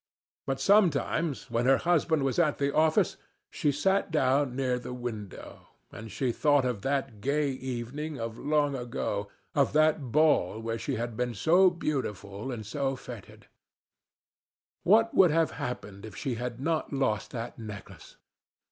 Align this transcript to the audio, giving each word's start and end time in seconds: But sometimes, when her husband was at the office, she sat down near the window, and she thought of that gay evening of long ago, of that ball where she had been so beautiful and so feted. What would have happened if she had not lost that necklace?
But 0.47 0.59
sometimes, 0.59 1.51
when 1.51 1.67
her 1.67 1.77
husband 1.77 2.23
was 2.23 2.39
at 2.39 2.57
the 2.57 2.73
office, 2.73 3.17
she 3.51 3.71
sat 3.71 4.09
down 4.09 4.55
near 4.55 4.79
the 4.79 4.95
window, 4.95 5.67
and 5.91 6.11
she 6.11 6.31
thought 6.31 6.65
of 6.65 6.81
that 6.81 7.21
gay 7.21 7.51
evening 7.51 8.19
of 8.19 8.39
long 8.39 8.75
ago, 8.75 9.29
of 9.53 9.73
that 9.73 10.11
ball 10.11 10.59
where 10.59 10.79
she 10.79 10.95
had 10.95 11.15
been 11.15 11.35
so 11.35 11.69
beautiful 11.69 12.51
and 12.51 12.65
so 12.65 12.95
feted. 12.95 13.45
What 14.81 15.13
would 15.13 15.29
have 15.29 15.51
happened 15.61 16.03
if 16.03 16.15
she 16.15 16.33
had 16.33 16.59
not 16.59 16.91
lost 16.91 17.29
that 17.29 17.59
necklace? 17.59 18.17